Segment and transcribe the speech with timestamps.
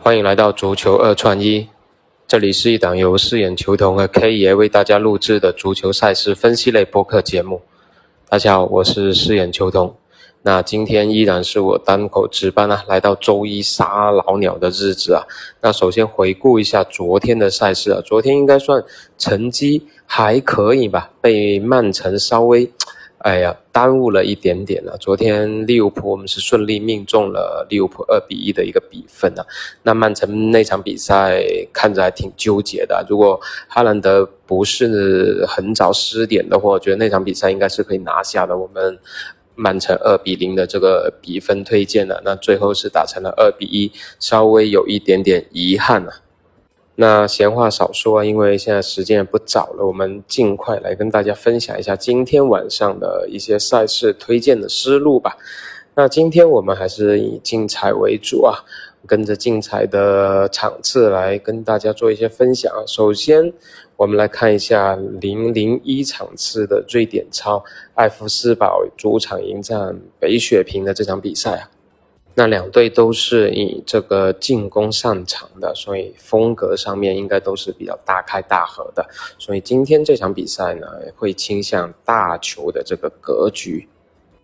[0.00, 1.68] 欢迎来到足球二串一，
[2.26, 7.62] 这里是一档由饰演球童和 K 爷为大家录制的足球赛事分析类播客节目。
[8.28, 9.96] 大家好，我是饰演球童。
[10.42, 15.24] 那今天依然是我单口值班啊，来到周一杀老鸟的日子啊。
[15.60, 18.82] 那首先回顾一下昨天的赛事啊，昨天应该算
[19.18, 22.70] 成绩还可以吧，被曼城稍微。
[23.28, 24.96] 哎呀，耽误了一点点了。
[24.96, 29.44] 昨天利物浦我们是顺利命中了利物浦二比一的一个比分啊。
[29.82, 33.04] 那曼城那场比赛看着还挺纠结的。
[33.06, 33.38] 如果
[33.68, 38.56] 哈兰德不是很早失点的话，我觉得那场比赛应该是可以拿下的。
[38.56, 38.98] 我们
[39.54, 46.14] 曼城二比零的这个比分推荐了，那最后是打成了二比一，稍微有一点点遗憾啊。
[47.00, 55.36] 那闲话少说啊，因为现在时间也不早了，我们尽快来跟大家分享一下今天晚上的一些赛事推荐的思路吧。
[55.94, 58.58] 那今天我们还是以竞彩为主啊，
[59.06, 62.72] 跟着竞彩的场次来跟大家做一些分享。
[62.88, 63.52] 首先，
[63.94, 67.62] 我们来看一下零零一场次的瑞典超，
[67.94, 71.70] 艾弗斯堡主场迎战北雪平的这场比赛啊。
[72.38, 79.04] 那两队都是以这个进攻擅长的，所以风格上面应该都是比较大开大合的。
[79.40, 83.88] 所以今天这场比赛呢，会倾向大球的这个格局。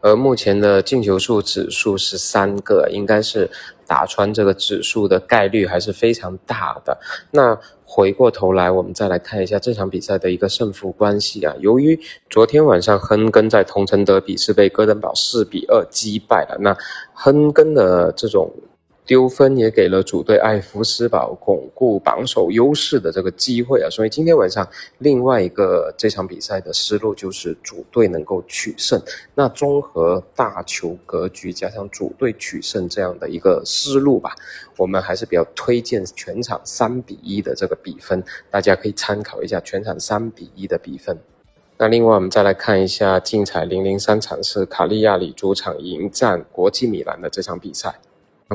[0.00, 3.50] 而目前的进球数指数是三个，应该是
[3.86, 6.98] 打穿这个指数的概率还是非常大的。
[7.32, 7.58] 那。
[7.90, 11.54] 回过头来，我们再来看一下这场比赛的一个胜负关系啊。
[11.58, 16.76] 由于昨天晚上亨根在同城德比是被哥登堡四比二击败了，那
[17.14, 18.52] 亨根的这种。
[19.08, 29.00] 丢分也给了主队艾弗斯堡巩固榜首优势的这个机会啊，所以今天晚上另外一个这场比赛的思路就是主队能够取胜。
[29.34, 34.36] 那综合大球格局加上主队取胜这样的一个思路吧，
[34.76, 41.18] 我们还是比较推荐全场三比一的这个比分，大家可以参考一下全场三比一的比分。
[41.78, 47.98] 那另外我们再来看一下竞彩零零三场是卡利亚里主场迎战国际米兰的这场比赛。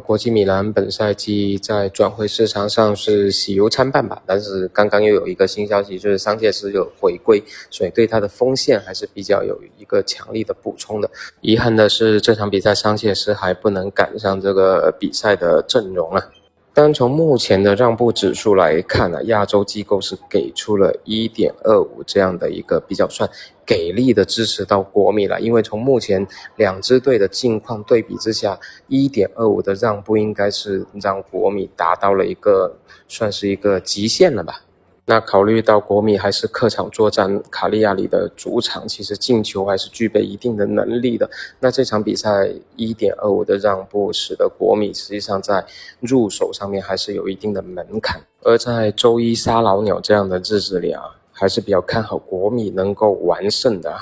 [0.00, 11.10] 国际米兰本赛季在转会市场上是喜忧参半吧，但是刚刚又有一个新消息，就是桑切斯有回归，所以对他的锋线还是比较有一个强力的补充的。
[11.42, 16.30] 遗憾的是这场比赛桑切斯还不能赶上这个比赛的阵容啊。
[16.74, 23.28] 单从目前的让步指数来看呢，亚洲机构是给出了一点二五这样的一个比较算
[23.66, 25.38] 给力的支持到国米了。
[25.38, 32.74] 因为从目前两支队的近况对比之下，一点二五的让步应该是让国米达到了一个
[33.06, 34.62] 算是一个极限了吧。
[35.04, 41.28] 那考虑到国米还是客场作战卡利亚里的主场，其实进球还是具备一定的能力的。
[41.58, 45.64] 那这场比赛一点二五的让步，使得国米实际上在
[46.00, 48.22] 入手上面还是有一定的门槛。
[48.42, 51.02] 而在周一杀老鸟这样的日子里啊，
[51.32, 53.92] 还是比较看好国米能够完胜的，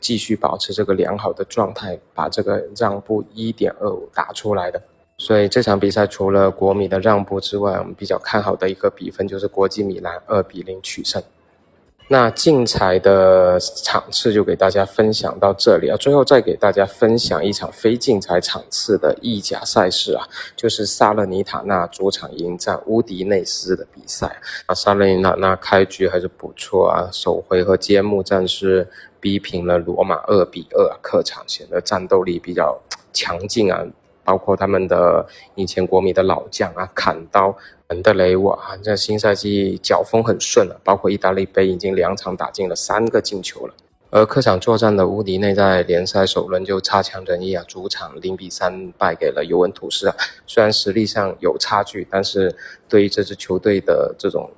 [0.00, 4.80] 继续保持这个良好的状态，把这个让步一点二五打出来的。
[5.18, 11.22] 所以这场比赛除了国米的让步之外，我们比较看好的一个比分就是国际米兰二比零取胜。
[12.08, 24.74] 那竞彩的场次就给大家分享到这里啊，最后再给大家分享一场非竞彩场次的意甲赛事啊，就是萨勒尼塔纳主场迎战乌迪内斯的比赛啊。
[24.74, 28.88] 萨勒尼塔纳开局还是不错啊，首回合揭幕战是
[29.18, 32.78] 逼平了罗马二比二，客场显得战斗力比较
[33.12, 33.84] 强劲啊。
[34.26, 37.56] 包括他们的以前国米的老将啊，砍刀
[37.88, 40.78] 门德雷瓦啊，这新赛季脚风很顺了。
[40.84, 43.72] 包括意大利杯已经两场打进了三个进球了。
[44.10, 50.16] 而客场作战的乌迪内在联赛首轮就差强人意啊，主场零比三败给了尤文图斯啊。
[50.46, 52.54] 虽然实力上有差距，但是
[52.88, 54.50] 对于这支球队的这种。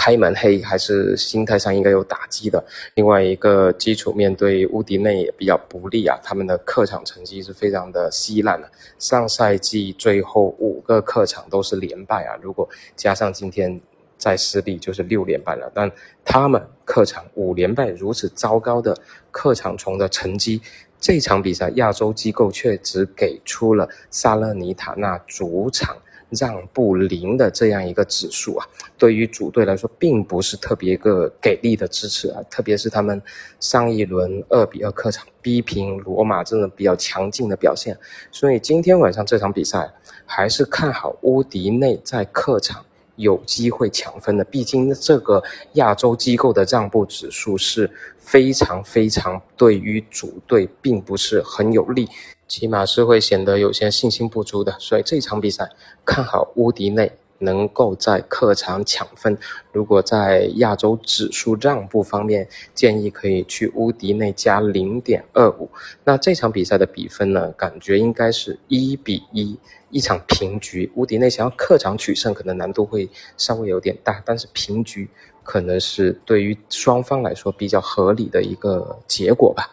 [0.00, 2.64] 开门黑还是心态上应该有打击的。
[2.94, 12.66] 另外一个基础面对乌迪内也比较不利啊，他们的客场成绩是非常的稀烂的，上赛季最后五个客场都是连败啊，如果
[12.96, 13.78] 加上今天
[14.16, 15.70] 再失利就是六连败了。
[15.74, 15.92] 但
[16.24, 18.96] 他们客场五连败如此糟糕的
[19.30, 20.62] 客场虫的成绩，
[20.98, 25.94] 这场比赛亚洲机构却只给出了萨勒尼塔纳主场。
[26.30, 28.66] 让步零的这样一个指数啊，
[28.96, 33.20] 对于主队来说并不是特别一个给力的支持啊，特别是他们
[33.58, 37.96] 上一轮二比二客场逼平罗马这种比较强劲的表现，
[38.30, 39.92] 所以今天晚上这场比赛
[40.24, 42.84] 还是看好乌迪内在客场
[43.16, 45.42] 有机会抢分的，毕竟这个
[45.74, 52.08] 亚洲机构的让步指数是非常非常对于主队并不是很有利。
[52.50, 55.70] 起码是会显得有些信心不足的，所以这场比赛
[56.04, 59.38] 看好乌迪内能够在客场抢分。
[59.72, 65.70] 如果在亚洲指数让步方面，建议可以去乌迪内加零点二五。
[66.02, 69.56] 那这场比赛的比分呢，感觉应该是一比一，
[69.90, 70.90] 一场平局。
[70.96, 75.08] 乌迪内想要客场取胜，可能难度会稍微有点大，但是平局
[75.44, 79.70] 可能是对于双方来说比较合理的一个结果吧。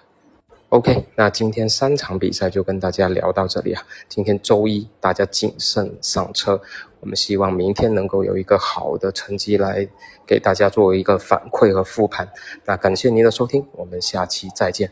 [0.69, 3.81] OK，那今天三场比赛就跟大家聊到这里啊。
[4.09, 6.61] 今天周一，大家谨慎上车。
[6.99, 9.87] 我们希望明天能够有一个好的成绩来
[10.25, 12.29] 给大家作为一个反馈和复盘。
[12.65, 14.91] 那感谢您的收听，我们下期再见。